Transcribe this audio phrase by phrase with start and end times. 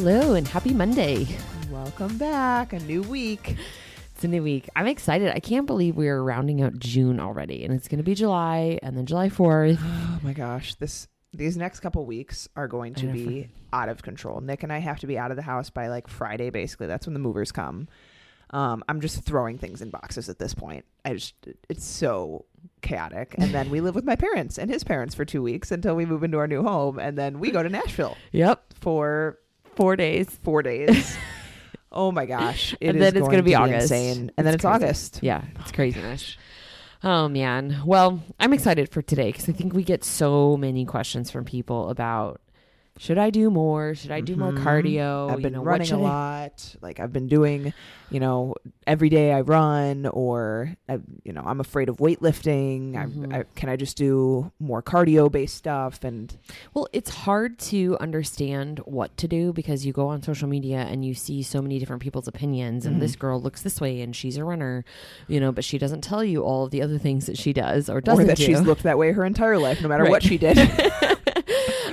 [0.00, 1.26] Hello and happy Monday.
[1.72, 2.72] Welcome back.
[2.72, 3.56] A new week.
[4.14, 4.68] It's a new week.
[4.76, 5.32] I'm excited.
[5.34, 8.96] I can't believe we're rounding out June already and it's going to be July and
[8.96, 9.78] then July 4th.
[9.82, 14.40] Oh my gosh, this these next couple weeks are going to be out of control.
[14.40, 16.86] Nick and I have to be out of the house by like Friday basically.
[16.86, 17.88] That's when the movers come.
[18.50, 20.84] Um, I'm just throwing things in boxes at this point.
[21.04, 21.34] I just
[21.68, 22.44] it's so
[22.82, 23.34] chaotic.
[23.36, 26.06] And then we live with my parents and his parents for 2 weeks until we
[26.06, 28.74] move into our new home and then we go to Nashville Yep.
[28.80, 29.40] for
[29.78, 30.28] 4 days.
[30.42, 31.16] 4 days.
[31.92, 32.74] oh my gosh.
[32.80, 33.84] it And is then it's going gonna be August.
[33.90, 34.30] insane.
[34.36, 34.74] And then it's crazy.
[34.84, 35.18] August.
[35.22, 36.36] Yeah, it's craziness.
[37.02, 37.80] Oh, oh man.
[37.86, 41.88] Well, I'm excited for today because I think we get so many questions from people
[41.88, 42.40] about
[42.98, 43.94] should I do more?
[43.94, 44.62] Should I do more Mhm.
[44.64, 45.30] cardio?
[45.30, 46.76] I've You been know, running a should I- lot.
[46.82, 47.72] Like I've been doing,
[48.10, 48.54] you know,
[48.86, 52.92] every day I run, or I, you know, I'm afraid of weightlifting.
[52.94, 53.32] Mhm.
[53.32, 56.02] I, I, can I just do more cardio based stuff?
[56.04, 56.36] And
[56.74, 61.04] Well, it's hard to understand what to do because you go on social media and
[61.04, 62.84] you see so many different people's opinions.
[62.84, 63.00] And Mm-hmm.
[63.02, 64.84] this girl looks this way and she's a runner,
[65.28, 67.88] you know, but she doesn't tell you all of the other things that she does
[67.88, 68.44] or doesn't or that do.
[68.44, 70.10] she's looked that way her entire life, no matter Right.
[70.10, 70.58] what she did.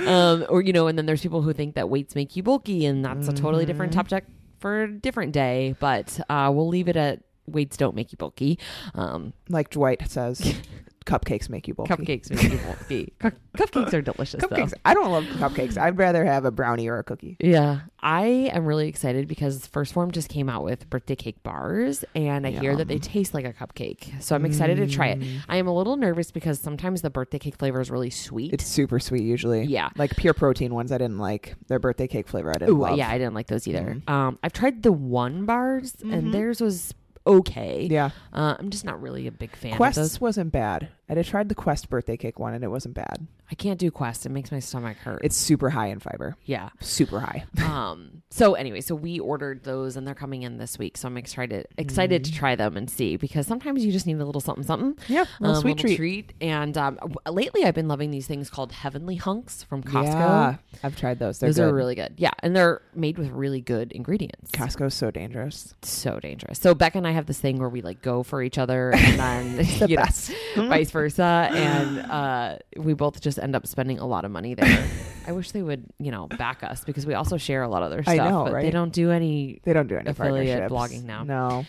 [0.06, 2.86] um, or you know, and then there's people who think that weights make you bulky,
[2.86, 3.96] and that's a totally different Mhm.
[3.96, 5.74] subject for a different day.
[5.80, 8.58] But uh, we'll leave it at weights don't make you bulky.
[8.94, 10.54] Um, like Dwight says,
[11.06, 11.92] cupcakes make you bulky.
[11.94, 13.12] cupcakes make you bulky.
[13.20, 14.40] Cu- cupcakes are delicious.
[14.42, 14.48] though.
[14.48, 14.74] Cupcakes.
[14.84, 15.78] I don't love cupcakes.
[15.78, 17.36] I'd rather have a brownie or a cookie.
[17.40, 22.46] Yeah, I am really excited because 1stPhorm just came out with birthday cake bars, and
[22.46, 24.22] I hear that they taste like a cupcake.
[24.22, 25.20] So I'm excited to try it.
[25.20, 25.40] Mm.
[25.48, 28.52] I am a little nervous because sometimes the birthday cake flavor is really sweet.
[28.52, 29.64] It's super sweet usually.
[29.64, 29.90] Yeah.
[29.96, 31.54] Like pure protein ones I didn't like.
[31.68, 32.96] Their birthday cake flavor I didn't Ooh, love.
[32.98, 34.00] yeah, I didn't like those either.
[34.06, 34.10] Mhm.
[34.10, 36.12] Um, I've tried the one bars, Mhm.
[36.12, 36.92] and theirs was
[37.26, 37.88] okay.
[37.90, 38.10] Yeah.
[38.32, 40.20] Uh, I'm just not really a big fan of Quest those.
[40.20, 40.88] wasn't bad.
[41.08, 43.26] I tried the Quest birthday cake one and it wasn't bad.
[43.50, 45.20] I can't do Quest; it makes my stomach hurt.
[45.22, 46.36] It's super high in fiber.
[46.44, 46.70] yeah.
[46.80, 47.44] Super high.
[47.64, 48.22] um.
[48.30, 50.96] So anyway, so we ordered those, and they're coming in this week.
[50.96, 52.32] So I'm excited excited Mm-hmm.
[52.32, 54.96] to try them and see because sometimes you just need a little something something.
[55.08, 55.20] Yeah.
[55.22, 56.32] um, Little sweet little treat.
[56.40, 60.04] And um, w- lately, I've been loving these things called Heavenly Hunks from Costco.
[60.04, 60.56] Yeah.
[60.82, 61.38] I've tried those.
[61.38, 61.70] They're Those good.
[61.70, 62.14] are really good.
[62.16, 64.50] Yeah, and they're made with really good ingredients.
[64.50, 65.74] Costco's so dangerous.
[65.82, 66.58] so dangerous.
[66.58, 69.18] So Becca and I have this thing where we like go for each other and
[69.20, 70.32] then The you know, best.
[70.56, 74.84] vice versa, and uh, we both just end up spending a lot of money there.
[75.26, 77.90] I wish they would, you know, back us because we also share a lot of
[77.90, 79.60] their I stuff, know, but they don't do any.
[79.64, 81.24] They don't do any Affiliate blogging now.
[81.24, 81.66] No.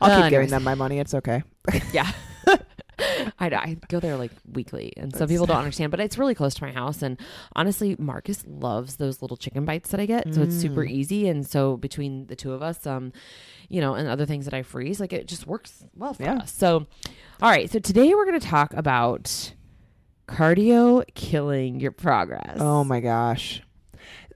[0.00, 0.98] I'll Uh, keep giving them my money.
[0.98, 1.42] It's okay.
[1.92, 2.10] Yeah.
[3.40, 6.34] I, I go there like weekly, and some That's- people don't understand, but it's really
[6.34, 7.02] close to my house.
[7.02, 7.18] And
[7.56, 10.90] honestly, Marcus loves those little chicken bites that I get, so it's super Mm.
[10.90, 11.28] easy.
[11.28, 13.12] And so between the two of us, um,
[13.68, 16.34] you know, and other things that I freeze, like it just works well for Yeah.
[16.38, 16.52] us.
[16.52, 16.86] So,
[17.42, 19.52] all right, so today we're going to talk about
[20.28, 22.56] cardio killing your progress.
[22.60, 23.62] Oh my gosh.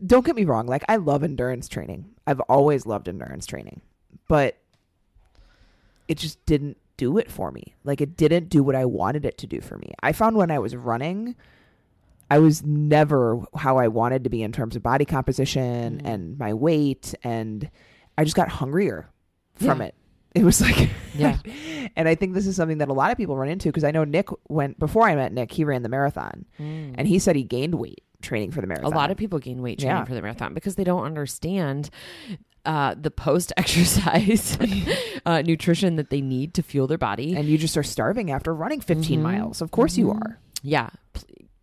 [0.04, 0.66] Don't get me wrong.
[0.66, 2.06] Like, I love endurance training.
[2.26, 3.80] I've always loved endurance training,
[4.28, 4.56] but
[6.06, 7.74] it just didn't do it for me.
[7.84, 9.92] Like, it didn't do what I wanted it to do for me.
[10.02, 11.34] I found when I was running,
[12.30, 16.06] I was never how I wanted to be in terms of body composition Mm.
[16.08, 17.14] and my weight.
[17.24, 17.70] And
[18.16, 19.08] I just got hungrier
[19.58, 19.86] from Yeah.
[19.88, 19.94] it.
[20.34, 21.38] It was like, Yeah.
[21.96, 23.90] and I think this is something that a lot of people run into because I
[23.90, 26.94] know Nick went before I met Nick, he ran the marathon Mm.
[26.98, 28.92] and he said he gained weight training for the marathon.
[28.92, 30.04] a lot of people gain weight training Yeah.
[30.04, 31.88] for the marathon because they don't understand
[32.66, 34.58] uh, the post exercise
[35.26, 37.34] uh, nutrition that they need to fuel their body.
[37.34, 39.22] and you just are starving after running 15 Mhm.
[39.22, 39.62] miles.
[39.62, 40.16] Of course you Mhm.
[40.20, 40.38] are.
[40.62, 40.90] yeah.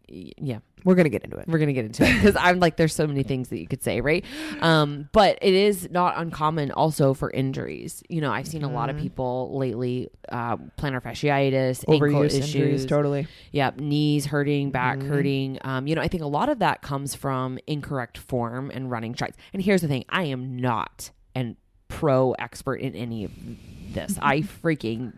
[0.07, 0.60] Yeah.
[0.84, 1.48] We're going to get into it.
[1.48, 3.66] We're going to get into it because I'm like, there's so many things that you
[3.68, 4.24] could say, right?
[4.62, 8.04] Um, but it is not uncommon also for injuries.
[8.07, 9.00] You know, I've seen a lot of Mhm.
[9.02, 13.28] people lately, uh, plantar fasciitis, ankle Overuse issues, injuries, totally.
[13.52, 15.07] yeah, knees hurting, back Mhm.
[15.07, 15.57] hurting.
[15.63, 19.16] Um, you know, I think a lot of that comes from incorrect form and running
[19.16, 19.38] strides.
[19.54, 21.57] And here's the thing: I am not an
[21.88, 23.31] pro expert in any of
[23.95, 24.18] this.
[24.21, 25.12] I freaking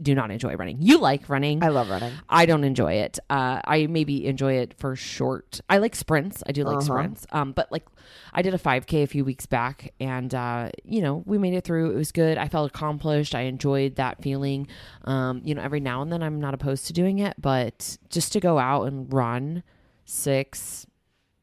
[0.00, 0.78] do not enjoy running.
[0.80, 1.62] You like running.
[1.62, 2.12] I love running.
[2.28, 3.18] I don't enjoy it.
[3.30, 5.60] Uh, I maybe enjoy it for short.
[5.68, 6.42] I like sprints.
[6.46, 6.84] I do like Uh-huh.
[6.86, 7.26] sprints.
[7.30, 7.84] Um, but like
[8.32, 11.64] I did a 5K a few weeks back, and uh, you know we made it
[11.64, 11.90] through.
[11.92, 12.38] It was good.
[12.38, 13.34] I felt accomplished.
[13.34, 14.66] I enjoyed that feeling.
[15.04, 18.32] Um, you know, every now and then I'm not opposed to doing it, but just
[18.32, 19.62] to go out and run
[20.04, 20.86] six,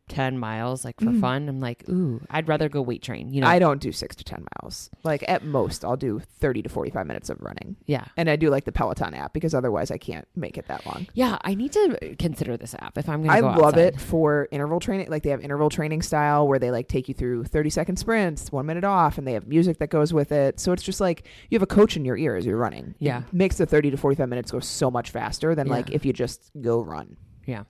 [0.09, 1.21] 10 miles like for mm-hmm.
[1.21, 3.47] fun, I'm like, ooh, I'd rather go weight train, you know?
[3.47, 4.89] I don't do six to 10 miles.
[5.03, 7.75] Like at most, I'll do 30 to 45 minutes of running.
[7.85, 8.05] yeah.
[8.17, 11.07] And I do like the Peloton app because otherwise I can't make it that long.
[11.13, 13.95] Yeah, I need to consider this app if I'm going to I go love outside.
[13.95, 15.09] it for interval training.
[15.09, 18.51] Like they have interval training style where they like take you through 30 second sprints,
[18.51, 20.59] one minute off, and they have music that goes with it.
[20.59, 22.95] So it's just like you have a coach in your ear as you're running.
[22.99, 23.19] Yeah.
[23.19, 26.13] It makes the 30 to 45 minutes go so much faster than like if you
[26.13, 27.17] just go run.
[27.49, 27.63] Yeah.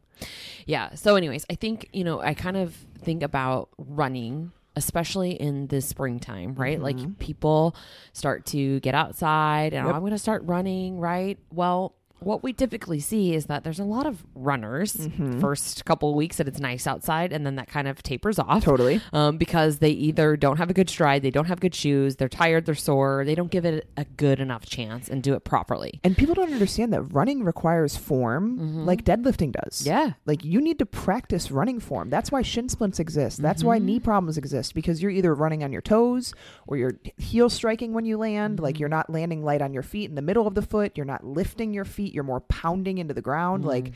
[0.65, 0.93] Yeah.
[0.95, 5.81] So, anyways, I think, you know, I kind of think about running, especially in the
[5.81, 6.79] springtime, right?
[6.79, 6.83] Mm-hmm.
[6.83, 7.75] Like people
[8.13, 9.95] start to get outside and Yep.
[9.95, 11.39] I'm going to start running, right?
[11.51, 15.39] Well, what we typically see is that there's a lot of runners Mm-hmm.
[15.39, 18.63] first couple of weeks that it's nice outside and then that kind of tapers off
[18.63, 19.01] Totally.
[19.13, 22.27] um, because they either don't have a good stride, they don't have good shoes, they're
[22.29, 25.99] tired, they're sore, they don't give it a good enough chance and do it properly.
[26.03, 29.81] And people don't understand that running requires form like deadlifting does.
[29.81, 29.87] Mm-hmm.
[29.89, 30.13] Yeah.
[30.25, 32.09] Like you need to practice running form.
[32.09, 33.41] That's why shin splints exist.
[33.41, 33.85] That's why Mm-hmm.
[33.85, 36.33] knee problems exist because you're either running on your toes
[36.67, 38.59] or you're heel striking when you land.
[38.59, 38.79] Like Mm-hmm.
[38.81, 40.93] you're not landing light on your feet in the middle of the foot.
[40.95, 42.08] You're not lifting your feet.
[42.13, 43.61] You're more pounding into the ground.
[43.61, 43.69] Mm-hmm.
[43.69, 43.91] Like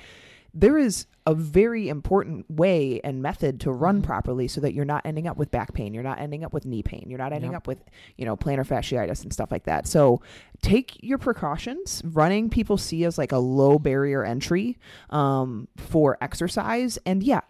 [0.56, 4.06] there is a very important way and method to run Mm-hmm.
[4.06, 5.94] properly so that you're not ending up with back pain.
[5.95, 7.06] You're not ending up with knee pain.
[7.07, 7.57] You're not ending Yep.
[7.57, 7.80] up with,
[8.18, 9.88] you know, plantar fasciitis and stuff like that.
[9.88, 10.21] So
[10.62, 12.04] take your precautions.
[12.06, 14.77] Running people see as like a low barrier entry
[15.09, 17.00] um, for exercise.
[17.06, 17.42] And yeah,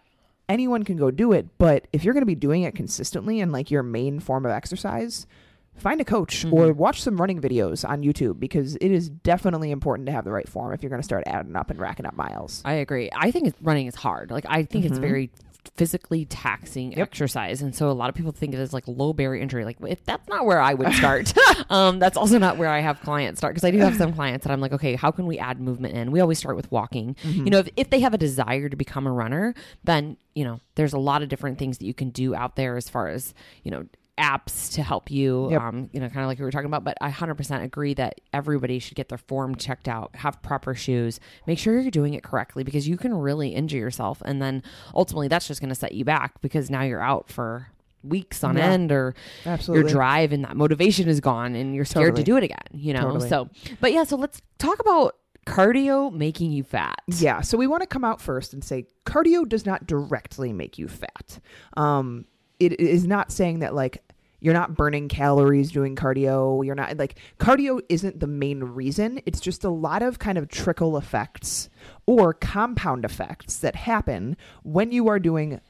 [0.48, 1.46] anyone can go do it.
[1.58, 4.52] But if you're going to be doing it consistently and like your main form of
[4.52, 5.26] exercise,
[5.76, 6.78] find a coach or mm-hmm.
[6.78, 10.48] watch some running videos on YouTube because it is definitely important to have the right
[10.48, 12.62] form if you're going to start adding up and racking up miles.
[12.64, 13.10] I agree.
[13.14, 14.30] I think it's, running is hard.
[14.30, 15.02] Like I think it's mm-hmm.
[15.02, 15.30] very
[15.76, 19.40] physically taxing exercise, and so a lot of people think it is like low barrier
[19.40, 19.64] injury.
[19.64, 21.32] Like if that's not where I would start,
[21.70, 24.44] um, that's also not where I have clients start because I do have some clients
[24.44, 26.12] that I'm like, okay, how can we add movement in?
[26.12, 27.16] We always start with walking.
[27.22, 27.44] Mm-hmm.
[27.44, 30.60] You know, if, if they have a desire to become a runner, then you know
[30.74, 33.34] there's a lot of different things that you can do out there as far as
[33.62, 33.86] you know
[34.18, 35.60] apps to help you Yep.
[35.60, 38.20] um you know kind of like we were talking about but i 100% agree that
[38.32, 42.22] everybody should get their form checked out have proper shoes make sure you're doing it
[42.22, 44.62] correctly because you can really injure yourself and then
[44.94, 47.68] ultimately that's just going to set you back because now you're out for
[48.04, 48.66] weeks on Yeah.
[48.70, 49.14] end or
[49.46, 49.82] Absolutely.
[49.90, 52.22] your drive and that motivation is gone and you're scared Totally.
[52.24, 53.28] to do it again you know Totally.
[53.28, 53.48] so
[53.80, 57.86] but yeah so let's talk about cardio making you fat Yeah, so we want to
[57.86, 61.38] come out first and say cardio does not directly make you fat.
[61.76, 62.24] Um,
[62.60, 64.02] it is not saying that like
[64.44, 66.64] you're not burning calories doing cardio.
[66.64, 69.22] You're not like cardio isn't the main reason.
[69.24, 71.70] It's just a lot of kind of trickle effects
[72.04, 75.62] or compound effects that happen when you are doing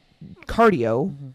[0.46, 1.34] cardio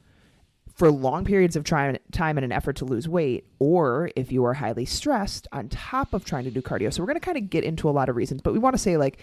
[0.75, 4.43] for long periods of try- time in an effort to lose weight, or if you
[4.43, 6.91] are highly stressed on top of trying to do cardio.
[6.91, 8.75] So we're going to kind of get into a lot of reasons, but we want
[8.75, 9.17] to say like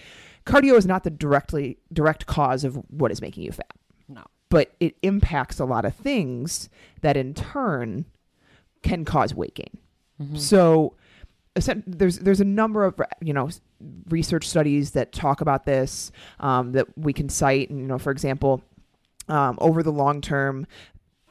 [0.46, 3.72] cardio is not the directly direct cause of what is making you fat,
[4.08, 4.22] no
[4.56, 6.70] but it impacts a lot of things
[7.02, 8.06] that in turn
[8.82, 9.76] can cause weight gain.
[10.40, 10.94] So
[11.86, 13.50] there's there's a number of you know
[14.08, 16.10] research studies that talk about this
[16.40, 18.62] um, that we can cite, and you know, for example,
[19.28, 20.66] um, over the long term,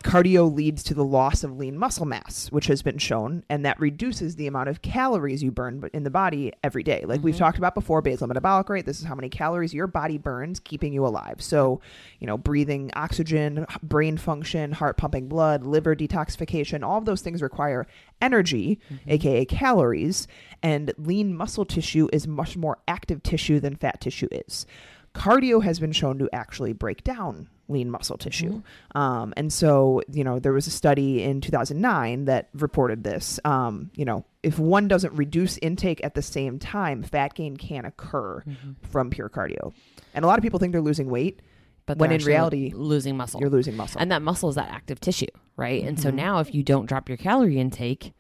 [0.06, 3.80] cardio leads to the loss of lean muscle mass, which has been shown, and that
[3.80, 7.04] reduces the amount of calories you burn in the body every day.
[7.07, 7.44] Like we've mm-hmm.
[7.44, 8.86] talked about before, basal metabolic rate.
[8.86, 11.41] This is how many calories your body burns, keeping you alive.
[11.41, 11.82] So,
[12.20, 17.41] you know, breathing oxygen, brain function, heart pumping blood, liver detoxification, all of those things
[17.41, 17.88] require
[18.22, 19.10] energy, mm-hmm.
[19.10, 20.27] aka calories,
[20.62, 24.68] and lean muscle tissue is much more active tissue than fat tissue is.
[25.15, 28.62] Cardio has been shown to actually break down lean muscle tissue.
[28.93, 33.39] Um, and so, you know, there was a study in 2009 that reported this.
[33.43, 37.86] Um, you know, if one doesn't reduce intake at the same time, fat gain can
[37.86, 38.43] occur
[38.89, 39.74] from pure cardio.
[40.13, 41.41] And a lot of people think they're losing weight
[41.88, 44.01] but when in reality, losing muscle you're losing muscle.
[44.01, 45.84] And that muscle is that active tissue, right?
[45.84, 46.17] And so Mm-hmm.
[46.17, 48.13] now if you don't drop your calorie intake,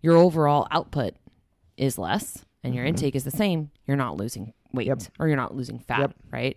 [0.00, 1.14] your overall output
[1.76, 5.00] is less and your intake is the same, you're not losing weight Mm-hmm.
[5.00, 5.12] Yep.
[5.18, 6.14] or you're not losing fat, Yep.
[6.30, 6.56] right?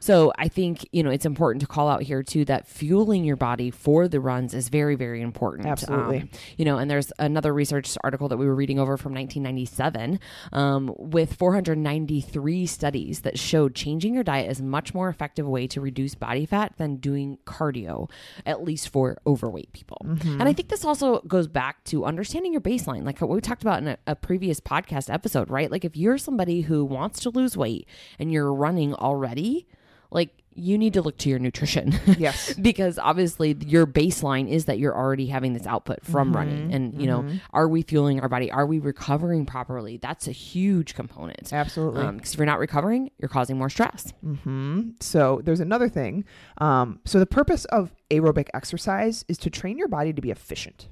[0.00, 3.36] So I think, you know, it's important to call out here too that fueling your
[3.36, 5.66] body for the runs is very, very important.
[5.66, 6.20] Absolutely.
[6.22, 10.18] Um, you know, and there's another research article that we were reading over from 1997
[10.52, 15.66] um, with 493 studies that showed changing your diet is a much more effective way
[15.68, 18.10] to reduce body fat than doing cardio,
[18.46, 19.98] at least for overweight people.
[20.02, 23.62] And I think this also goes back to understanding your baseline, like what we talked
[23.62, 25.70] about in a, a previous podcast episode, right?
[25.70, 27.86] Like if you're somebody who wants to lose weight
[28.18, 29.66] and you're running already,
[30.10, 31.94] like you need to look to your nutrition.
[32.18, 32.52] Yes.
[32.60, 36.74] because obviously your baseline is that you're already having this output from running.
[36.74, 38.50] And, you know, are we fueling our body?
[38.50, 39.98] Are we recovering properly?
[39.98, 41.52] That's a huge component.
[41.52, 42.10] Absolutely.
[42.12, 44.12] Because if you're not recovering, you're causing more stress.
[44.20, 46.24] hmm So there's another thing.
[46.58, 50.88] Um, so the purpose of aerobic exercise is to train your body to be efficient.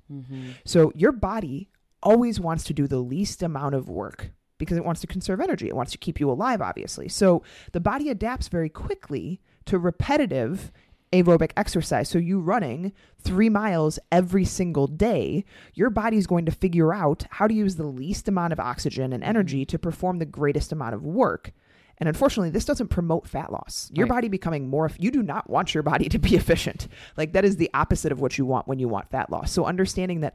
[0.65, 1.71] So your body
[2.05, 5.69] always wants to do the least amount of work because it wants to conserve energy.
[5.69, 7.09] It wants to keep you alive, obviously.
[7.09, 10.73] So the body adapts very quickly to repetitive
[11.13, 12.09] aerobic exercise.
[12.09, 15.45] So you running three miles every single day,
[15.75, 19.23] your body's going to figure out how to use the least amount of oxygen and
[19.23, 21.53] energy to perform the greatest amount of work.
[21.99, 23.91] And unfortunately, this doesn't promote fat loss.
[23.95, 24.17] Your Right.
[24.17, 26.89] body becoming more, you do not want your body to be efficient.
[27.17, 29.51] Like that is the opposite of what you want when you want fat loss.
[29.53, 30.35] So understanding that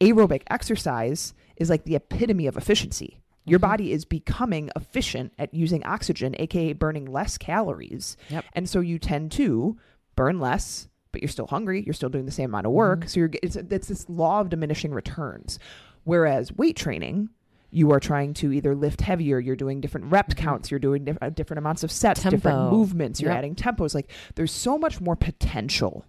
[0.00, 3.18] aerobic exercise is like the epitome of efficiency.
[3.48, 3.70] Your mm-hmm.
[3.70, 8.16] body is becoming efficient at using oxygen, aka burning less calories.
[8.30, 8.44] Yep.
[8.52, 9.76] And so you tend to
[10.16, 11.82] burn less, but you're still hungry.
[11.84, 13.00] You're still doing the same amount of work.
[13.00, 13.08] Mm-hmm.
[13.08, 15.58] So you're it's, it's this law of diminishing returns.
[16.04, 17.30] Whereas weight training,
[17.70, 20.42] you are trying to either lift heavier, you're doing different rep mm-hmm.
[20.42, 23.38] counts, you're doing diff- uh, different amounts of sets, different movements, you're Yep.
[23.38, 23.94] adding tempos.
[23.94, 26.04] Like there's so much more potential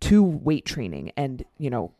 [0.00, 1.92] to weight training and, you know,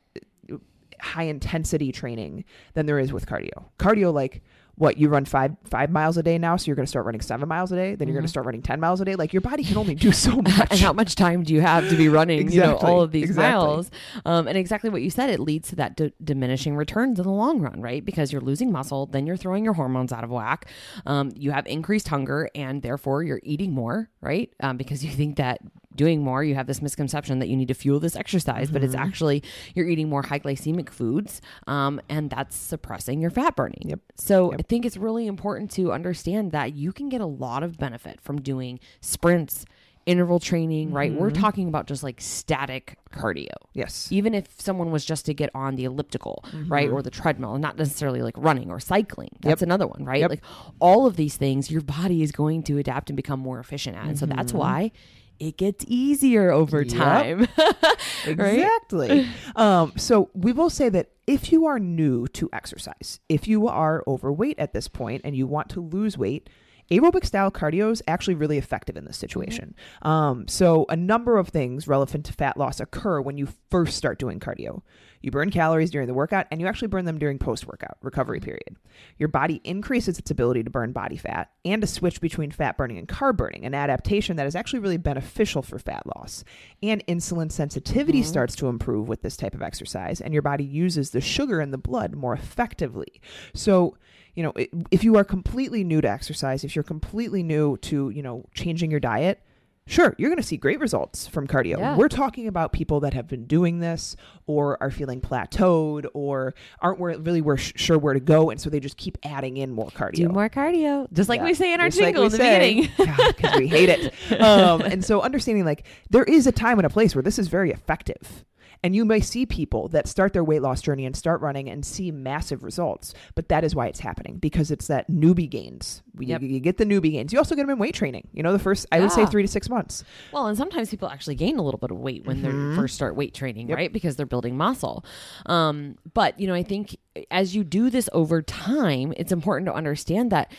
[1.00, 3.64] high intensity training than there is with cardio.
[3.78, 4.42] Cardio, like
[4.78, 7.22] what you run five five miles a day now, so you're going to start running
[7.22, 7.94] seven miles a day.
[7.94, 8.30] Then you're going to Mhm.
[8.30, 9.14] start running ten miles a day.
[9.14, 10.66] Like your body can only do so much.
[10.70, 13.30] and how much time do you have to be running you know all of these
[13.30, 13.66] exactly.
[13.66, 13.90] miles
[14.26, 17.32] um, and exactly what you said it leads to that d- diminishing returns in the
[17.32, 20.66] long run right because you're losing muscle then you're throwing your hormones out of whack
[21.06, 25.36] um, you have increased hunger and therefore you're eating more right um, because you think
[25.36, 25.58] that
[25.96, 28.94] doing more you have this misconception that you need to fuel this exercise but it's
[28.94, 29.02] Mm-hmm.
[29.04, 29.42] actually
[29.74, 34.00] you're eating more high glycemic foods um, and that's suppressing your fat burning Yep.
[34.16, 34.60] so Yep.
[34.60, 38.20] i think it's really important to understand that you can get a lot of benefit
[38.20, 39.64] from doing sprints
[40.04, 41.12] interval training, right?
[41.12, 41.42] We're Mm-hmm.
[41.42, 43.48] talking about just like static cardio.
[43.74, 44.06] yes.
[44.12, 46.72] Even if someone was just to get on the elliptical, Mm-hmm.
[46.72, 49.30] right, or the treadmill, and not necessarily like running or cycling.
[49.40, 50.20] That's another one, right?
[50.20, 50.30] Yep.
[50.30, 50.44] Like
[50.78, 54.04] all of these things, your body is going to adapt and become more efficient at.
[54.06, 54.92] And so that's why
[55.38, 56.98] it gets easier over Mm-hmm.
[56.98, 57.48] Yep.
[57.48, 57.48] time.
[58.26, 59.28] Exactly.
[59.56, 64.02] um, so we will say that if you are new to exercise, if you are
[64.06, 66.48] overweight at this point and you want to lose weight,
[66.90, 69.74] aerobic style cardio is actually really effective in this situation.
[70.02, 74.18] Um, so a number of things relevant to fat loss occur when you first start
[74.18, 74.82] doing cardio.
[75.22, 78.38] You burn calories during the workout and you actually burn them during post workout recovery
[78.38, 78.76] period.
[79.18, 82.98] Your body increases its ability to burn body fat and to switch between fat burning
[82.98, 86.44] and carb burning, an adaptation that is actually really beneficial for fat loss.
[86.82, 91.10] And insulin sensitivity starts to improve with this type of exercise, and your body uses
[91.10, 93.20] the sugar in the blood more effectively.
[93.54, 93.96] So,
[94.36, 94.52] you know,
[94.90, 98.90] if you are completely new to exercise, if you're completely new to, you know, changing
[98.90, 99.42] your diet,
[99.88, 101.78] Sure, you're going to see great results from cardio.
[101.78, 101.96] Yeah.
[101.96, 104.16] We're talking about people that have been doing this
[104.48, 108.50] or are feeling plateaued or aren't where, really where, sure where to go.
[108.50, 110.16] And so they just keep adding in more cardio.
[110.16, 112.32] Do more cardio, just like Yeah, we say in our just like jingle we in
[112.32, 112.80] the say.
[112.80, 112.92] beginning.
[113.36, 114.12] because we hate it.
[114.46, 117.46] Um, and so understanding like there is a time and a place where this is
[117.48, 118.44] very effective.
[118.85, 121.85] And you may see people that start their weight loss journey and start running and
[121.85, 123.14] see massive results.
[123.35, 126.02] But that is why it's happening because it's that newbie gains.
[126.18, 126.42] You, Yep.
[126.42, 127.33] you get the newbie gains.
[127.33, 128.28] You also get them in weight training.
[128.33, 130.04] You know, the first, I would say three to six months.
[130.33, 133.16] Well, and sometimes people actually gain a little bit of weight when they first start
[133.16, 133.76] weight training, Yep.
[133.76, 133.92] right?
[133.92, 135.04] Because they're building muscle.
[135.47, 136.97] Um, but you know, I think
[137.30, 140.52] as you do this over time, it's important to understand that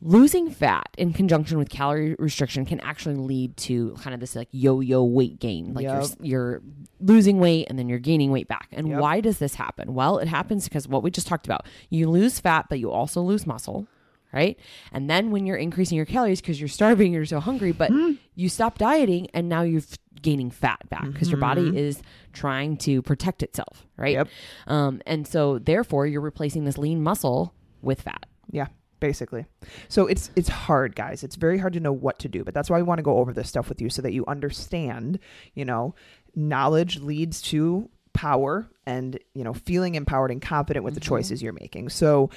[0.00, 4.48] losing fat in conjunction with calorie restriction can actually lead to kind of this like
[4.52, 5.72] yo-yo weight gain.
[5.74, 6.62] Like you're, you're
[7.00, 8.68] losing weight and then you're gaining weight back.
[8.72, 9.00] And Yep.
[9.00, 9.94] why does this happen?
[9.94, 11.66] Well it happens because what we just talked about.
[11.90, 13.86] You lose fat but you also lose muscle
[14.32, 14.58] right?
[14.92, 18.12] And then when you're increasing your calories because you're starving you're so hungry but Hmm.
[18.34, 19.82] you stop dieting and now you're
[20.20, 21.70] gaining fat back because your Mm-hmm.
[21.70, 24.12] body is trying to protect itself right?
[24.14, 24.28] Yep.
[24.66, 28.26] um, and so therefore you're replacing this lean muscle with fat.
[28.50, 28.66] Yeah,
[29.06, 29.46] basically.
[29.88, 31.22] So it's it's hard, guys.
[31.22, 33.18] It's very hard to know what to do, but that's why we want to go
[33.18, 35.20] over this stuff with you so that you understand,
[35.54, 35.94] you know,
[36.34, 41.14] knowledge leads to power and, you know, feeling empowered and confident with the mm-hmm.
[41.14, 41.88] choices you're making.
[41.88, 42.30] So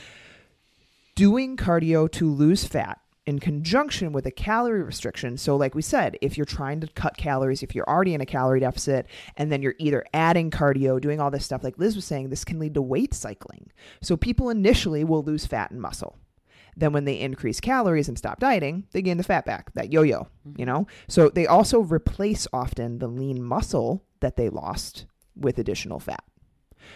[1.16, 3.00] doing cardio to lose fat
[3.30, 5.38] in conjunction with a calorie restriction.
[5.38, 8.26] So, like we said, if you're trying to cut calories, if you're already in a
[8.26, 9.06] calorie deficit,
[9.38, 12.44] and then you're either adding cardio, doing all this stuff, like Liz was saying, this
[12.44, 13.70] can lead to weight cycling.
[14.02, 16.18] So, people initially will lose fat and muscle.
[16.80, 20.02] Then, when they increase calories and stop dieting, they gain the fat back, that yo
[20.02, 20.60] yo, mm-hmm.
[20.60, 20.88] you know?
[21.08, 25.06] So, they also replace often the lean muscle that they lost
[25.36, 26.24] with additional fat.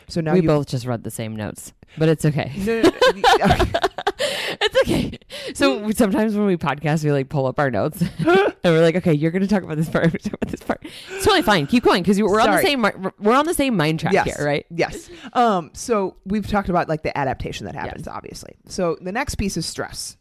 [0.07, 3.45] So now we both just read the same notes but it's okay no, no, no,
[3.45, 3.71] okay.
[4.63, 5.19] it's okay.
[5.53, 8.95] So So sometimes when we podcast, we like pull up our notes and we're like,
[8.97, 10.05] okay, you're going to talk about this part.
[10.05, 10.81] We're talk about this part.
[10.83, 11.67] It's totally fine.
[11.67, 12.81] Keep going because we're on the same
[13.19, 14.25] we're on the same mind track yes.
[14.25, 14.65] here, right?
[14.69, 15.09] Yes.
[15.33, 18.55] Um, so we've talked about like the adaptation that happens, obviously.
[18.67, 20.17] So the next piece is stress.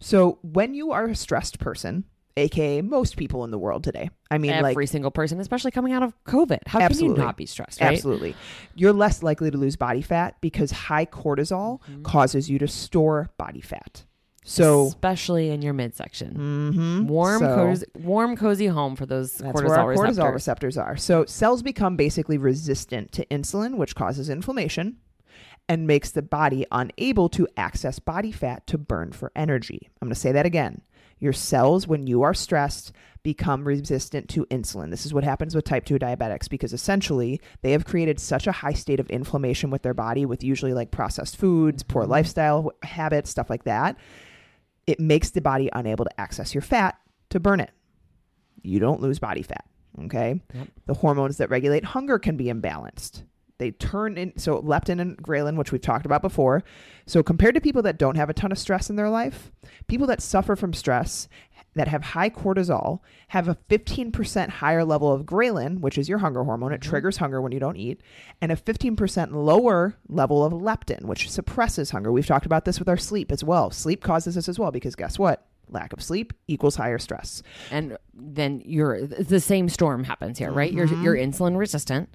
[0.00, 2.04] So when you are a stressed person,
[2.36, 5.92] aka most people in the world today, I mean, Every like single person, especially coming
[5.92, 6.58] out of COVID.
[6.66, 7.14] How Absolutely.
[7.14, 7.92] can you not be stressed, right?
[7.92, 8.34] absolutely,
[8.74, 12.02] you're less likely to lose body fat because high cortisol Mm-hmm.
[12.02, 14.04] causes you to store body fat.
[14.48, 16.34] So especially in your midsection.
[16.72, 17.06] mhm.
[17.08, 20.18] Warm, So- cozy, warm, cozy home for those That's cortisol where our receptors.
[20.18, 20.96] cortisol receptors are.
[20.96, 24.98] So cells become basically resistant to insulin, which causes inflammation
[25.68, 29.88] and makes the body unable to access body fat to burn for energy.
[30.00, 30.80] I'm going to say that again.
[31.18, 32.92] Your cells, when you are stressed,
[33.22, 34.90] become resistant to insulin.
[34.90, 38.52] This is what happens with type 2 diabetics because essentially they have created such a
[38.52, 42.12] high state of inflammation with their body, with usually like processed foods, poor Mm-hmm.
[42.12, 43.96] lifestyle habits, stuff like that.
[44.86, 46.98] It makes the body unable to access your fat
[47.30, 47.70] to burn it
[48.62, 49.64] you don't lose body fat.
[50.06, 50.40] Okay.
[50.52, 50.68] Yep.
[50.86, 53.22] The hormones that regulate hunger can be imbalanced.
[53.58, 56.62] They turn in, so leptin and ghrelin, which we've talked about before.
[57.06, 59.50] So, compared to people that don't have a ton of stress in their life,
[59.86, 61.28] people that suffer from stress
[61.76, 66.42] that have high cortisol have a 15% higher level of ghrelin, which is your hunger
[66.42, 66.72] hormone.
[66.72, 66.90] It mm-hmm.
[66.90, 68.00] triggers hunger when you don't eat,
[68.40, 72.10] and a 15% lower level of leptin, which suppresses hunger.
[72.10, 73.70] We've talked about this with our sleep as well.
[73.70, 75.46] Sleep causes this as well because guess what?
[75.70, 77.42] Lack of sleep equals higher stress.
[77.70, 80.72] and then you're the same storm happens here, right?
[80.74, 81.02] Mm-hmm.
[81.02, 82.08] You're you're insulin resistant,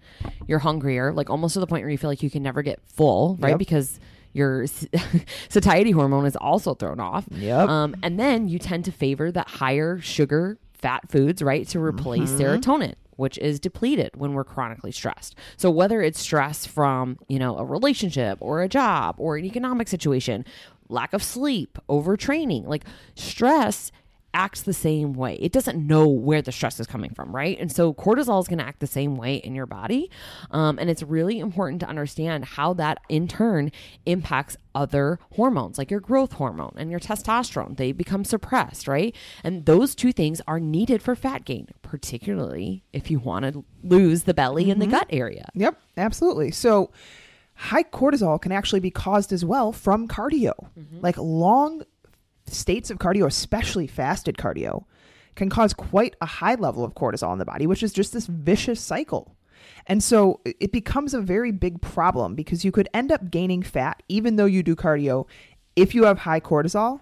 [0.48, 2.80] you're hungrier, like almost to the point where you feel like you can never get
[2.86, 3.50] full, right?
[3.52, 3.60] Yep.
[3.60, 4.00] Because
[4.34, 4.66] your
[5.50, 7.26] satiety hormone is also thrown off.
[7.32, 7.68] Yep.
[7.70, 12.32] Um, and then you tend to favor the higher sugar fat foods, right, to replace
[12.32, 12.42] Mm-hmm.
[12.42, 12.94] serotonin.
[13.18, 15.36] Which is depleted when we're chronically stressed.
[15.56, 19.90] So, whether it's stress from, you know, a relationship or a job or an economic
[19.90, 20.44] situation,
[20.92, 23.92] lack of sleep, overtraining, like stress
[24.34, 25.36] acts the same way.
[25.36, 27.58] It doesn't know where the stress is coming from, right?
[27.60, 30.10] And so cortisol is going to act the same way in your body.
[30.52, 33.72] Um, and it's really important to understand how that in turn
[34.06, 37.76] impacts other hormones like your growth hormone and your testosterone.
[37.76, 39.16] They become suppressed, right?
[39.44, 44.24] And those two things are needed for fat gain, particularly if you want to lose
[44.24, 45.50] the belly and the gut area.
[45.56, 46.52] Yep, absolutely.
[46.52, 46.92] So
[47.62, 50.54] high cortisol can actually be caused as well from cardio.
[50.78, 51.00] Mm-hmm.
[51.02, 51.84] Like long
[52.48, 54.86] states of cardio, especially fasted cardio,
[55.36, 58.26] can cause quite a high level of cortisol in the body, which is just this
[58.26, 59.36] vicious cycle.
[59.86, 64.02] And so it becomes a very big problem because you could end up gaining fat
[64.10, 65.28] even though you do cardio
[65.76, 67.02] if you have high cortisol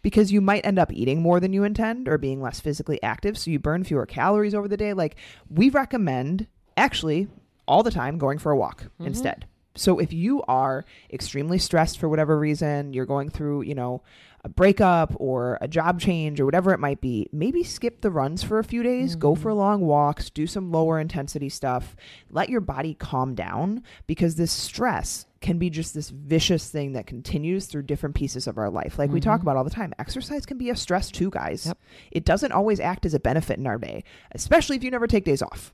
[0.00, 3.36] because you might end up eating more than you intend or being less physically active
[3.36, 5.16] so you burn fewer calories over the day like
[5.48, 7.28] we recommend actually
[7.68, 9.06] all the time going for a walk mm-hmm.
[9.06, 14.02] instead so if you are extremely stressed for whatever reason you're going through you know
[14.42, 18.42] a breakup or a job change or whatever it might be maybe skip the runs
[18.42, 19.58] for a few days go for mm-hmm.
[19.58, 21.96] long walks do some lower intensity stuff.
[22.30, 27.06] Let your body calm down because this stress can be just this vicious thing that
[27.06, 28.98] continues through different pieces of our life.
[28.98, 29.48] Like we talk mm-hmm.
[29.48, 31.66] about all the time, exercise can be a stress too, guys.
[31.66, 31.78] Yep.
[32.10, 35.24] It doesn't always act as a benefit in our day, especially if you never take
[35.24, 35.72] days off.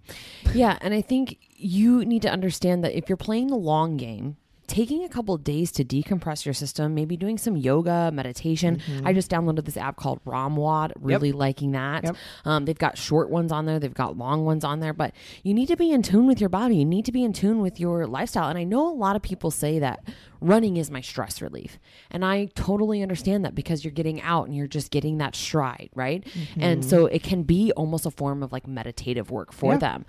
[0.55, 4.37] Yeah, and I think you need to understand that if you're playing the long game,
[4.67, 8.81] taking a couple of days to decompress your system, maybe doing some yoga, meditation.
[9.05, 12.05] I just downloaded this app called Ramwad, really liking that.
[12.05, 12.17] Yep.
[12.45, 15.55] Um, they've got short ones on there, they've got long ones on there, but you
[15.55, 16.77] need to be in tune with your body.
[16.77, 18.49] You need to be in tune with your lifestyle.
[18.49, 20.03] And I know a lot of people say that
[20.41, 21.79] running is my stress relief.
[22.11, 25.91] And I totally understand that because you're getting out and you're just getting that stride,
[25.95, 26.27] right?
[26.59, 29.79] And so it can be almost a form of like meditative work for Yeah.
[29.79, 30.07] them.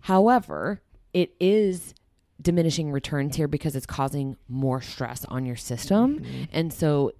[0.00, 0.80] However,
[1.12, 1.94] it is
[2.40, 6.20] diminishing returns here because it's causing more stress on your system.
[6.20, 6.44] Mm-hmm.
[6.52, 7.12] And so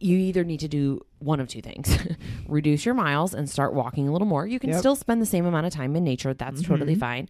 [0.00, 1.96] you either need to do one of two things
[2.48, 4.46] reduce your miles and start walking a little more.
[4.46, 4.78] You can Yep.
[4.80, 7.00] still spend the same amount of time in nature, that's totally mm-hmm.
[7.00, 7.28] fine.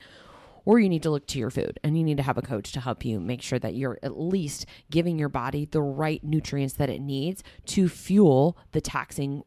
[0.64, 2.72] Or you need to look to your food and you need to have a coach
[2.72, 6.74] to help you make sure that you're at least giving your body the right nutrients
[6.74, 9.44] that it needs to fuel the taxing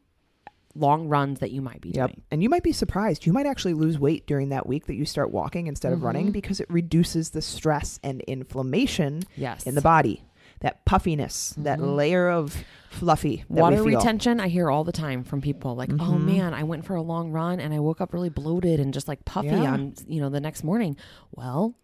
[0.78, 2.10] long runs that you might be Yep.
[2.10, 2.22] doing.
[2.30, 3.26] And you might be surprised.
[3.26, 6.06] You might actually lose weight during that week that you start walking instead of Mm-hmm.
[6.06, 9.66] running because it reduces the stress and inflammation Yes.
[9.66, 10.22] in the body.
[10.60, 13.44] That puffiness, that layer of fluffy.
[13.48, 16.24] Water retention, I hear all the time from people like, "Oh Mhm.
[16.24, 19.06] man, I went for a long run and I woke up really bloated and just
[19.06, 19.72] like puffy Yeah.
[19.72, 20.96] on, you know, the next morning."
[21.32, 21.74] Well,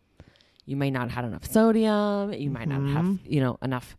[0.66, 3.32] you may not have had enough sodium, you might not have, Mm-hmm.
[3.32, 3.96] you know, enough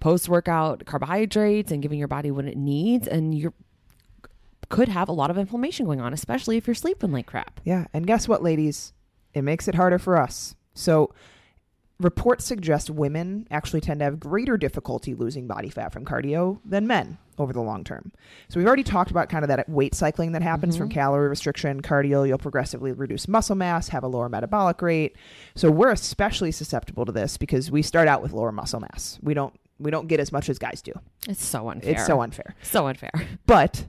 [0.00, 3.52] post-workout carbohydrates and giving your body what it needs and you
[4.68, 7.60] could have a lot of inflammation going on, especially if you're sleeping like crap.
[7.64, 7.86] Yeah.
[7.92, 8.92] And guess what, ladies?
[9.34, 10.54] It makes it harder for us.
[10.74, 11.12] So,
[12.00, 16.86] reports suggest women actually tend to have greater difficulty losing body fat from cardio than
[16.86, 17.18] men.
[17.38, 18.12] over the long term.
[18.48, 20.98] So we've already talked about kind of that weight cycling that happens from mm-hmm.
[20.98, 22.26] calorie restriction, cardio.
[22.26, 25.16] You'll progressively reduce muscle mass, have a lower metabolic rate.
[25.54, 29.18] So we're especially susceptible to this because we start out with lower muscle mass.
[29.22, 30.92] We don't we don't get as much as guys do.
[31.28, 31.92] It's so unfair.
[31.92, 32.56] It's so unfair.
[32.62, 33.12] so unfair.
[33.46, 33.86] But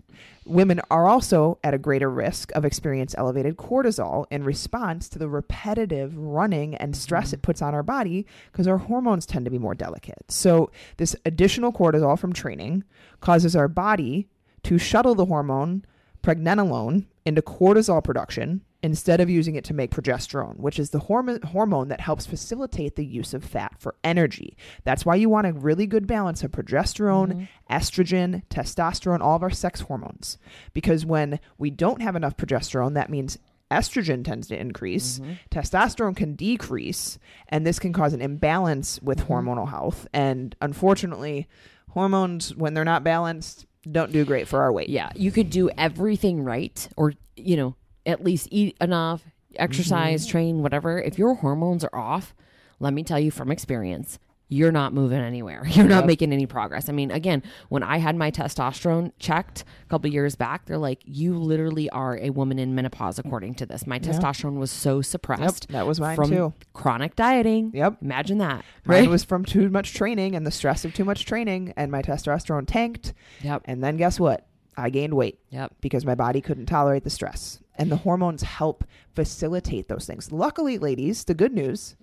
[0.50, 5.30] women are also at a greater risk of experience elevated cortisol in response to the
[5.30, 7.36] repetitive running and stress mm-hmm.
[7.36, 10.26] it puts on our body because our hormones tend to be more delicate.
[10.30, 12.84] So this additional cortisol from training
[13.22, 14.28] causes our body
[14.64, 15.86] to shuttle the hormone
[16.24, 21.42] pregnenolone into cortisol production instead of using it to make progesterone, which is the hormone
[21.42, 24.56] hormone that helps facilitate the use of fat for energy.
[24.84, 27.74] That's why you want a really good balance of progesterone, mm-hmm.
[27.74, 30.38] estrogen, testosterone, all of our sex hormones.
[30.74, 33.38] Because when we don't have enough progesterone, that means
[33.70, 35.34] estrogen tends to increase, mm-hmm.
[35.52, 39.34] testosterone can decrease, and this can cause an imbalance with mm-hmm.
[39.34, 40.08] hormonal health.
[40.14, 41.48] And unfortunately,
[41.90, 44.90] hormones when they're not balanced don't do great for our weight.
[44.90, 49.24] Yeah, you could do everything right, or you know, at least eat enough,
[49.56, 50.32] exercise, Mm-hmm.
[50.32, 51.00] train, whatever.
[51.02, 52.34] If your hormones are off,
[52.80, 54.20] let me tell you from experience,
[54.52, 55.62] you're not moving anywhere.
[55.68, 56.06] You're not Yep.
[56.08, 56.90] making any progress.
[56.90, 61.02] I mean, again, when I had my testosterone checked a couple years back, they're like,
[61.06, 65.06] "You literally are a woman in menopause." According to this, my testosterone was so Yep,
[65.06, 66.54] suppressed that was mine from too.
[66.74, 67.70] chronic dieting.
[67.76, 67.98] Yep.
[68.02, 69.10] Imagine that, Mine right?
[69.10, 72.66] was from too much training and the stress of too much training, and my testosterone
[72.66, 73.14] tanked.
[73.44, 74.48] yep, And then guess what?
[74.76, 75.76] I gained weight yep.
[75.82, 77.60] because my body couldn't tolerate the stress.
[77.80, 78.84] And the hormones help
[79.16, 80.32] facilitate those things.
[80.32, 81.96] Luckily, ladies, the good news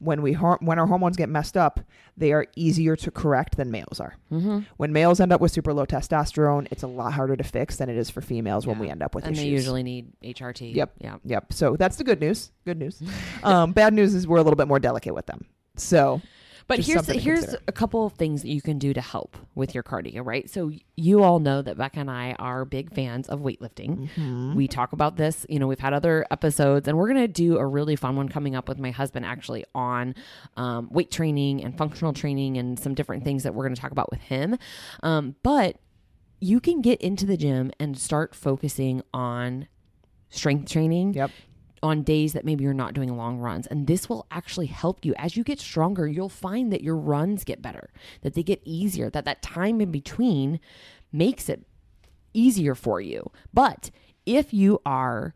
[0.00, 1.80] when we when our hormones get messed up,
[2.16, 4.16] they are easier to correct than males are.
[4.32, 4.60] Mm-hmm.
[4.78, 7.88] When males end up with super low testosterone, it's a lot harder to fix than
[7.90, 9.44] it is for females when we end up with and issues.
[9.44, 10.74] they usually need HRT.
[10.74, 10.94] Yep.
[10.98, 11.16] Yeah.
[11.24, 11.52] Yep.
[11.52, 12.50] So that's the good news.
[12.64, 13.02] Good news.
[13.42, 15.44] um, bad news is we're a little bit more delicate with them.
[15.76, 16.22] So
[16.70, 19.74] But Just here's here's a couple of things that you can do to help with
[19.74, 20.48] your cardio, right?
[20.48, 24.08] So you all know that Becca and I are big fans of weightlifting.
[24.08, 24.54] Mm-hmm.
[24.54, 27.66] We talk about this, you know, we've had other episodes, and we're gonna do a
[27.66, 30.14] really fun one coming up with my husband actually on
[30.56, 34.08] um, weight training and functional training and some different things that we're gonna talk about
[34.12, 34.56] with him.
[35.02, 35.74] Um, but
[36.38, 39.66] you can get into the gym and start focusing on
[40.28, 41.32] strength training Yep.
[41.82, 43.66] On days that maybe you're not doing long runs.
[43.66, 46.06] And this will actually help you as you get stronger.
[46.06, 47.90] You'll find that your runs get better,
[48.20, 50.60] that they get easier, that that time in between
[51.12, 51.66] makes it
[52.34, 53.30] easier for you.
[53.54, 53.90] But
[54.26, 55.34] if you are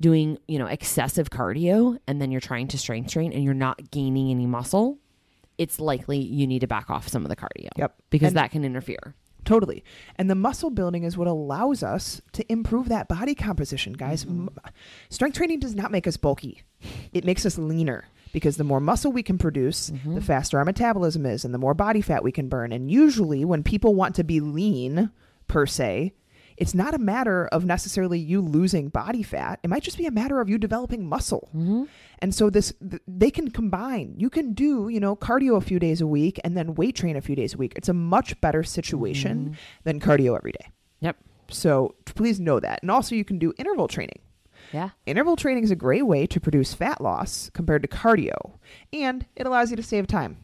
[0.00, 3.90] doing, you know, excessive cardio and then you're trying to strength train and you're not
[3.90, 4.98] gaining any muscle,
[5.56, 7.70] it's likely you need to back off some of the cardio.
[7.76, 7.94] Yep.
[8.10, 9.14] Because And- that can interfere.
[9.46, 9.84] Totally.
[10.16, 14.24] And the muscle building is what allows us to improve that body composition, guys.
[14.24, 14.48] Mm-hmm.
[14.48, 14.72] M-
[15.08, 16.62] Strength training does not make us bulky,
[17.12, 20.16] it makes us leaner because the more muscle we can produce, mm-hmm.
[20.16, 22.72] the faster our metabolism is and the more body fat we can burn.
[22.72, 25.10] And usually, when people want to be lean,
[25.48, 26.12] per se,
[26.56, 29.60] it's not a matter of necessarily you losing body fat.
[29.62, 31.48] It might just be a matter of you developing muscle.
[31.54, 31.84] Mm-hmm.
[32.20, 34.14] And so this th- they can combine.
[34.16, 37.16] You can do, you know, cardio a few days a week and then weight train
[37.16, 37.74] a few days a week.
[37.76, 39.54] It's a much better situation mm-hmm.
[39.84, 40.70] than cardio every day.
[41.00, 41.16] Yep.
[41.48, 42.80] So please know that.
[42.82, 44.20] And also you can do interval training.
[44.72, 44.90] Yeah.
[45.04, 48.58] Interval training is a great way to produce fat loss compared to cardio,
[48.92, 50.38] and it allows you to save time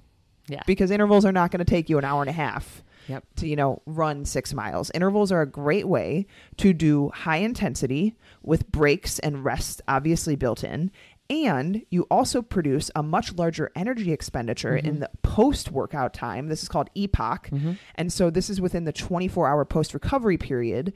[0.49, 0.63] Yeah.
[0.67, 3.25] because intervals are not going to take you an hour and a half Yep.
[3.37, 4.91] to you know run six miles.
[4.95, 6.27] Intervals are a great way
[6.59, 10.91] to do high intensity with breaks and rest obviously built in.
[11.31, 15.01] And you also produce a much larger energy expenditure in mm-hmm.
[15.01, 16.49] the post workout time.
[16.49, 17.73] This is called EPOC mm-hmm.
[17.95, 20.93] and so this is within the 24 hour post recovery period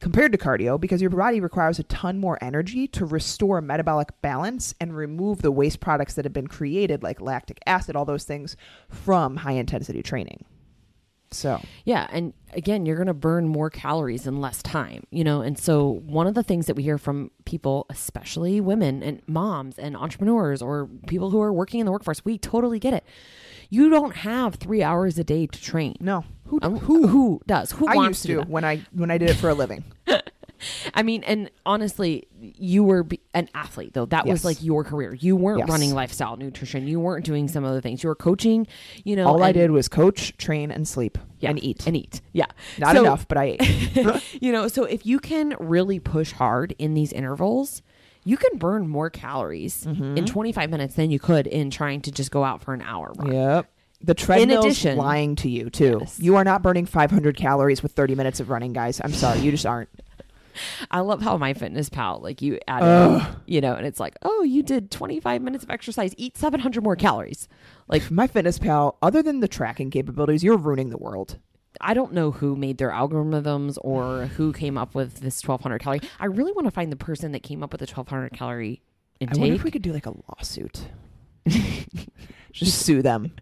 [0.00, 4.74] compared to cardio because your body requires a ton more energy to restore metabolic balance
[4.80, 8.56] and remove the waste products that have been created like lactic acid all those things
[8.88, 10.44] from high intensity training
[11.32, 15.40] so Yeah, and again, you're going to burn more calories in less time, you know.
[15.40, 19.78] And so, one of the things that we hear from people, especially women and moms
[19.78, 23.04] and entrepreneurs or people who are working in the workforce, we totally get it.
[23.70, 25.96] You don't have three hours a day to train.
[26.00, 27.72] No, who Um, who who does?
[27.72, 29.84] Who I used to do when I when I did it for a living.
[30.94, 34.06] I mean, and honestly, you were be- an athlete though.
[34.06, 34.32] That Yes.
[34.32, 35.14] was like your career.
[35.14, 35.68] You weren't Yes.
[35.68, 36.86] running lifestyle nutrition.
[36.86, 38.02] You weren't doing some other things.
[38.02, 38.66] You were coaching.
[39.04, 41.86] You know, All I did was coach, train, and sleep yeah, and eat.
[41.86, 42.20] and eat.
[42.32, 42.46] Yeah,
[42.78, 44.22] Not So- enough, but I ate.
[44.42, 47.82] you know, so if you can really push hard in these intervals,
[48.24, 50.16] you can burn more calories Mm-hmm.
[50.16, 53.12] in 25 minutes than you could in trying to just go out for an hour
[53.18, 53.32] run.
[53.32, 53.68] yep.
[54.04, 55.98] The treadmill's addition- lying to you too.
[56.00, 56.18] Yes.
[56.18, 59.00] You are not burning 500 calories with 30 minutes of running, guys.
[59.02, 59.88] I'm sorry, you just aren't.
[60.90, 63.36] I love how MyFitnessPal, like you add, in, Ugh.
[63.46, 66.96] you know, and it's like, oh, you did 25 minutes of exercise, eat 700 more
[66.96, 67.48] calories.
[67.88, 71.38] Like, MyFitnessPal, other than the tracking capabilities, you're ruining the world.
[71.80, 76.00] I don't know who made their algorithms or who came up with this 1200 calorie.
[76.20, 78.82] I really want to find the person that came up with the 1200 calorie
[79.20, 79.54] I wonder intake.
[79.58, 80.88] if we could do like a lawsuit.
[82.52, 83.32] Just sue them.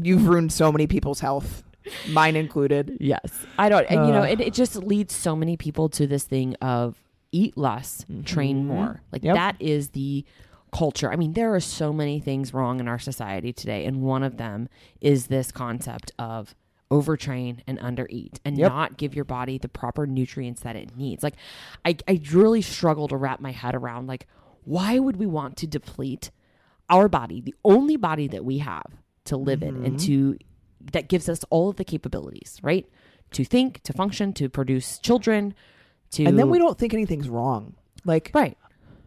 [0.00, 1.62] You've ruined so many people's health,
[2.10, 2.96] mine included.
[3.00, 3.46] Yes.
[3.58, 6.54] I don't, and you know, it, it just leads so many people to this thing
[6.56, 6.96] of
[7.32, 8.66] eat less, train Mhm.
[8.66, 9.02] more.
[9.12, 9.34] Like Yep.
[9.34, 10.24] that is the
[10.72, 11.10] culture.
[11.12, 13.84] I mean, there are so many things wrong in our society today.
[13.84, 14.68] And one of them
[15.00, 16.54] is this concept of
[16.90, 18.70] overtrain and undereat and Yep.
[18.72, 21.22] not give your body the proper nutrients that it needs.
[21.22, 21.34] Like
[21.84, 24.26] I, I really struggle to wrap my head around like,
[24.64, 26.30] why would we want to deplete
[26.88, 28.86] our body, the only body that we have
[29.24, 30.36] to live in and to
[30.92, 32.86] that gives us all of the capabilities, right?
[33.32, 35.54] To think, to function, to produce children,
[36.12, 37.74] to And then we don't think anything's wrong.
[38.04, 38.56] Like, right.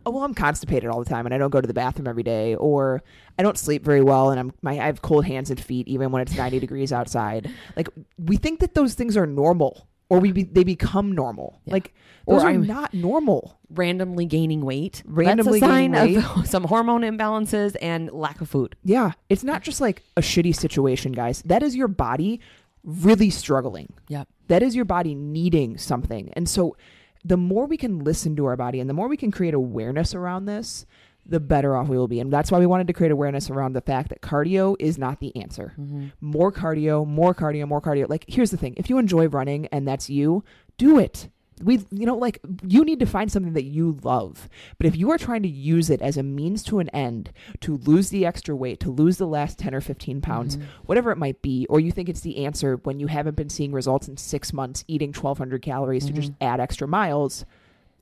[0.06, 2.24] oh well, I'm constipated all the time, and I don't go to the bathroom every
[2.24, 3.02] day, or
[3.38, 6.12] I don't sleep very well, and I'm my I have cold hands and feet even
[6.12, 7.50] when it's 90 degrees outside.
[7.76, 11.62] Like we think that those things are normal, or we be, they become normal.
[11.66, 11.74] Yeah.
[11.74, 11.94] Like
[12.26, 13.58] Or those are I'm- not normal.
[13.70, 15.04] Randomly gaining weight.
[15.06, 18.76] Randomly That's a sign gaining of some hormone imbalances and lack of food.
[18.84, 21.44] Yeah, it's not just like a shitty situation, guys.
[21.44, 22.42] That is your body
[22.84, 23.94] really struggling.
[24.08, 24.24] Yeah.
[24.48, 26.32] That is your body needing something.
[26.34, 26.76] And so
[27.24, 30.16] the more we can listen to our body and the more we can create awareness
[30.16, 30.86] around this,
[31.30, 32.20] the better off we will be.
[32.20, 35.20] And that's why we wanted to create awareness around the fact that cardio is not
[35.20, 35.74] the answer.
[35.80, 36.08] Mm-hmm.
[36.22, 38.10] More cardio, more cardio, more cardio.
[38.10, 38.74] Like here's the thing.
[38.78, 40.44] If you enjoy running and that's you,
[40.78, 41.30] do it.
[41.62, 44.48] We you know like you need to find something that you love.
[44.78, 47.76] But if you are trying to use it as a means to an end to
[47.76, 50.68] lose the extra weight, to lose the last 10 or 15 pounds, mm-hmm.
[50.86, 53.74] whatever it might be, or you think it's the answer when you haven't been seeing
[53.74, 56.22] results in 6 months eating 1200 calories to mm-hmm.
[56.22, 57.44] just add extra miles,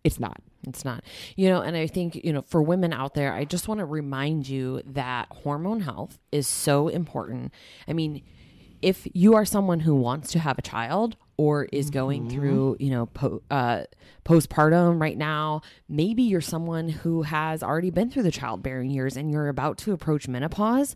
[0.07, 0.41] it's not.
[0.65, 1.03] It's not.
[1.35, 3.85] You know, and I think, you know, for women out there, I just want to
[3.85, 7.51] remind you that hormone health is so important.
[7.89, 8.23] I mean,
[8.81, 12.89] if you are someone who wants to have a child or is going through, you
[12.89, 13.83] know, po- uh,
[14.23, 19.29] postpartum right now, maybe you're someone who has already been through the childbearing years and
[19.29, 20.95] you're about to approach menopause.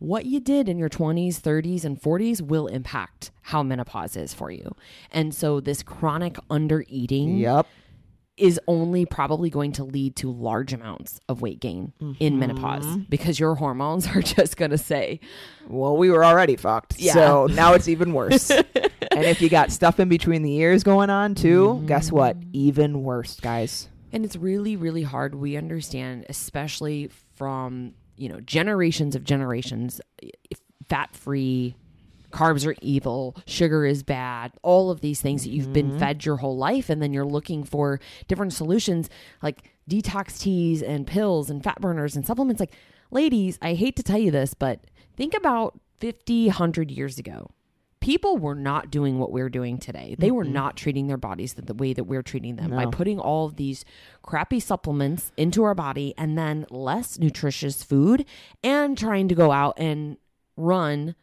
[0.00, 4.50] What you did in your 20s, 30s, and 40s will impact how menopause is for
[4.50, 4.74] you.
[5.12, 7.66] And so, this chronic undereating Yep.
[8.36, 12.38] Is only probably going to lead to large amounts of weight gain in mm-hmm.
[12.38, 15.20] menopause because your hormones are just going to say,
[15.68, 16.98] Well, we were already fucked.
[16.98, 17.12] Yeah.
[17.12, 18.50] So now it's even worse.
[18.50, 18.64] and
[19.12, 21.86] if you got stuff in between the ears going on too, mm-hmm.
[21.86, 22.36] guess what?
[22.52, 23.88] Even worse, guys.
[24.12, 25.34] and it's really, really hard.
[25.34, 30.00] We understand, especially from, you know, generations of generations,
[30.88, 31.76] fat free.
[32.34, 35.98] Carbs are evil, sugar is bad, all of these things that you've been mm-hmm.
[36.00, 36.90] fed your whole life.
[36.90, 39.08] And then you're looking for different solutions
[39.40, 42.58] like detox teas and pills and fat burners and supplements.
[42.58, 42.74] Like,
[43.12, 44.80] ladies, I hate to tell you this, but
[45.16, 47.52] think about 50, 100 years ago.
[48.00, 50.14] People were not doing what we're doing today.
[50.18, 53.18] They were not treating their bodies the, the way that we're treating them by putting
[53.18, 53.86] all of these
[54.22, 58.26] crappy supplements into our body and then less nutritious food
[58.62, 60.18] and trying to go out and
[60.58, 61.14] run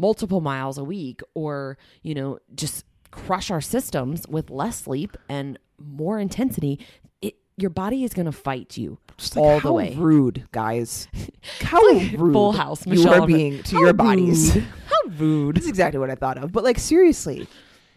[0.00, 5.58] multiple miles a week or, you know, just crush our systems with less sleep and
[5.78, 6.80] more intensity.
[7.20, 9.92] It, your body is going to fight you Just like, all how the way.
[9.92, 11.08] How rude, guys.
[11.60, 14.54] How rude Full house, you are being to your bodies.
[14.54, 15.56] How rude.
[15.56, 16.50] That's exactly what I thought of.
[16.52, 17.46] But like seriously,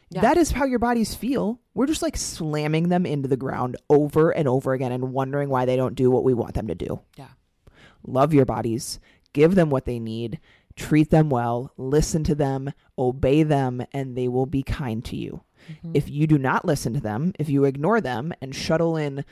[0.09, 0.21] Yeah.
[0.21, 1.59] that is how your bodies feel.
[1.73, 5.65] We're just like slamming them into the ground over and over again and wondering why
[5.65, 7.01] they don't do what we want them to do.
[7.17, 7.29] Yeah.
[8.05, 8.99] Love your bodies,
[9.33, 10.39] give them what they need,
[10.75, 15.43] treat them well, listen to them, obey them, and they will be kind to you.
[15.71, 15.91] Mm-hmm.
[15.93, 19.23] If you do not listen to them, if you ignore them and shuttle in,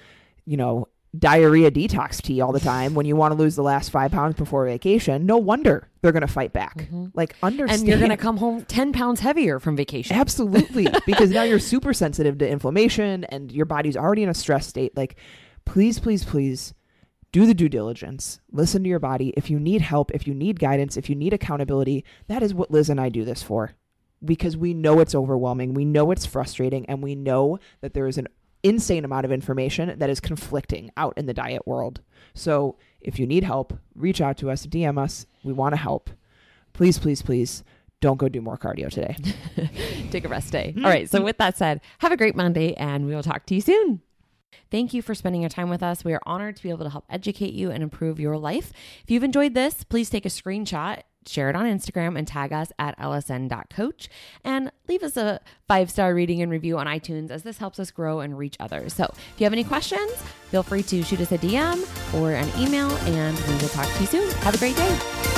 [0.46, 3.90] you know, diarrhea detox tea all the time when you want to lose the last
[3.90, 6.88] five pounds before vacation, no wonder they're going to fight back.
[7.14, 7.70] Like, understand.
[7.70, 7.80] Mm-hmm.
[7.80, 10.16] And you're going to come home 10 pounds heavier from vacation.
[10.16, 10.88] Absolutely.
[11.06, 14.96] because now you're super sensitive to inflammation and your body's already in a stress state.
[14.96, 15.18] Like,
[15.66, 16.74] please, please, please
[17.32, 18.39] do the due diligence.
[18.52, 19.34] Listen to your body.
[19.38, 22.72] If you need help, if you need guidance, if you need accountability, that is what
[22.72, 23.74] Liz and I do this for.
[24.24, 28.17] Because we know it's overwhelming, we know it's frustrating, and we know that there is
[28.17, 28.28] an
[28.63, 32.02] insane amount of information that is conflicting out in the diet world.
[32.36, 35.26] So if you need help, reach out to us, DM us.
[35.44, 36.12] We want to help.
[36.74, 37.63] Please, please, please
[38.00, 39.15] don't go do more cardio today.
[40.12, 40.74] Take a rest day.
[40.76, 40.86] Mm-hmm.
[40.86, 41.10] All right.
[41.10, 44.02] So, with that said, have a great Monday and we will talk to you soon.
[44.70, 46.04] Thank you for spending your time with us.
[46.04, 48.72] We are honored to be able to help educate you and improve your life.
[49.04, 52.72] If you've enjoyed this, please take a screenshot, share it on Instagram, and tag us
[52.80, 54.10] at lsn.coach.
[54.44, 57.92] And leave us a five star rating and review on iTunes as this helps us
[57.92, 58.94] grow and reach others.
[58.94, 60.12] So if you have any questions,
[60.50, 64.00] feel free to shoot us a DM or an email, and we will talk to
[64.02, 64.32] you soon.
[64.42, 65.31] Have a great day.